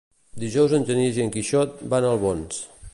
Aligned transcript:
Dijous 0.43 0.73
en 0.77 0.87
Genís 0.87 1.21
i 1.21 1.23
en 1.27 1.31
Quixot 1.37 1.77
van 1.95 2.09
a 2.11 2.17
Albons. 2.17 2.65